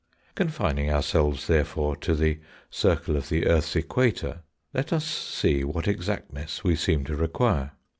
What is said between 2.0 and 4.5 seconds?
the circle of the earth's equator,